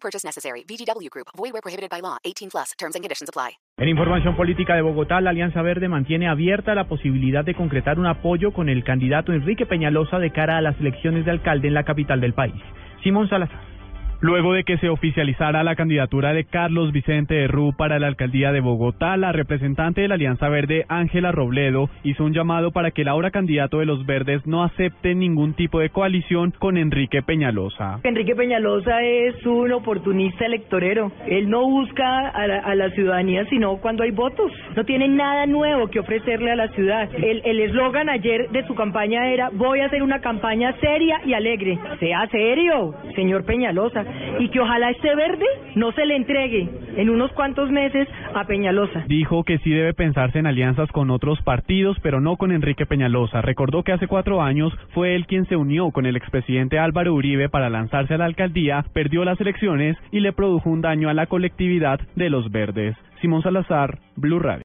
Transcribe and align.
Purchase 0.00 0.26
necessary. 0.26 0.64
VGW 0.64 1.08
Group. 1.10 1.28
Void 1.36 1.52
where 1.52 1.62
prohibited 1.62 1.90
by 1.90 2.00
law. 2.00 2.16
18 2.24 2.50
plus. 2.50 2.72
Terms 2.78 2.94
and 2.96 3.02
conditions 3.02 3.28
apply. 3.28 3.58
En 3.78 3.88
información 3.88 4.34
política 4.34 4.74
de 4.74 4.82
Bogotá, 4.82 5.20
la 5.20 5.30
Alianza 5.30 5.62
Verde 5.62 5.88
mantiene 5.88 6.28
abierta 6.28 6.74
la 6.74 6.88
posibilidad 6.88 7.44
de 7.44 7.54
concretar 7.54 7.98
un 8.00 8.06
apoyo 8.06 8.52
con 8.52 8.68
el 8.68 8.82
candidato 8.82 9.32
Enrique 9.32 9.66
Peñalosa 9.66 10.18
de 10.18 10.32
cara 10.32 10.58
a 10.58 10.60
las 10.60 10.78
elecciones 10.80 11.24
de 11.24 11.30
alcalde 11.30 11.68
en 11.68 11.74
la 11.74 11.84
capital 11.84 12.20
del 12.20 12.34
país. 12.34 12.60
Simón 13.04 13.28
Salazar. 13.28 13.77
Luego 14.20 14.52
de 14.52 14.64
que 14.64 14.78
se 14.78 14.88
oficializara 14.88 15.62
la 15.62 15.76
candidatura 15.76 16.32
de 16.32 16.42
Carlos 16.42 16.90
Vicente 16.90 17.34
de 17.34 17.46
Rú 17.46 17.72
para 17.76 18.00
la 18.00 18.08
alcaldía 18.08 18.50
de 18.50 18.58
Bogotá, 18.58 19.16
la 19.16 19.30
representante 19.30 20.00
de 20.00 20.08
la 20.08 20.16
Alianza 20.16 20.48
Verde, 20.48 20.84
Ángela 20.88 21.30
Robledo, 21.30 21.88
hizo 22.02 22.24
un 22.24 22.32
llamado 22.32 22.72
para 22.72 22.90
que 22.90 23.02
el 23.02 23.08
ahora 23.08 23.30
candidato 23.30 23.78
de 23.78 23.86
los 23.86 24.04
Verdes 24.06 24.44
no 24.44 24.64
acepte 24.64 25.14
ningún 25.14 25.54
tipo 25.54 25.78
de 25.78 25.90
coalición 25.90 26.52
con 26.58 26.78
Enrique 26.78 27.22
Peñalosa. 27.22 28.00
Enrique 28.02 28.34
Peñalosa 28.34 29.02
es 29.02 29.46
un 29.46 29.70
oportunista 29.70 30.46
electorero. 30.46 31.12
Él 31.28 31.48
no 31.48 31.64
busca 31.68 32.30
a 32.30 32.44
la, 32.48 32.58
a 32.58 32.74
la 32.74 32.90
ciudadanía 32.90 33.44
sino 33.48 33.76
cuando 33.76 34.02
hay 34.02 34.10
votos. 34.10 34.50
No 34.74 34.84
tiene 34.84 35.06
nada 35.06 35.46
nuevo 35.46 35.90
que 35.90 36.00
ofrecerle 36.00 36.50
a 36.50 36.56
la 36.56 36.66
ciudad. 36.72 37.08
El 37.14 37.60
eslogan 37.60 38.08
ayer 38.08 38.50
de 38.50 38.66
su 38.66 38.74
campaña 38.74 39.28
era 39.28 39.50
voy 39.52 39.78
a 39.78 39.86
hacer 39.86 40.02
una 40.02 40.20
campaña 40.20 40.74
seria 40.80 41.20
y 41.24 41.34
alegre. 41.34 41.78
Sea 42.00 42.26
serio, 42.32 42.94
señor 43.14 43.44
Peñalosa 43.44 44.07
y 44.38 44.48
que 44.48 44.60
ojalá 44.60 44.90
este 44.90 45.14
verde 45.14 45.44
no 45.74 45.92
se 45.92 46.06
le 46.06 46.16
entregue 46.16 46.68
en 46.96 47.10
unos 47.10 47.32
cuantos 47.32 47.70
meses 47.70 48.08
a 48.34 48.44
Peñalosa. 48.44 49.04
Dijo 49.06 49.44
que 49.44 49.58
sí 49.58 49.70
debe 49.70 49.94
pensarse 49.94 50.38
en 50.38 50.46
alianzas 50.46 50.90
con 50.92 51.10
otros 51.10 51.40
partidos, 51.42 51.98
pero 52.02 52.20
no 52.20 52.36
con 52.36 52.52
Enrique 52.52 52.86
Peñalosa. 52.86 53.42
Recordó 53.42 53.82
que 53.82 53.92
hace 53.92 54.06
cuatro 54.06 54.42
años 54.42 54.72
fue 54.94 55.14
él 55.14 55.26
quien 55.26 55.46
se 55.46 55.56
unió 55.56 55.90
con 55.90 56.06
el 56.06 56.16
expresidente 56.16 56.78
Álvaro 56.78 57.14
Uribe 57.14 57.48
para 57.48 57.70
lanzarse 57.70 58.14
a 58.14 58.18
la 58.18 58.24
alcaldía, 58.24 58.84
perdió 58.92 59.24
las 59.24 59.40
elecciones 59.40 59.96
y 60.10 60.20
le 60.20 60.32
produjo 60.32 60.70
un 60.70 60.80
daño 60.80 61.08
a 61.08 61.14
la 61.14 61.26
colectividad 61.26 62.00
de 62.16 62.30
los 62.30 62.50
verdes. 62.50 62.96
Simón 63.20 63.42
Salazar, 63.42 63.98
Blue 64.16 64.38
Radio. 64.38 64.56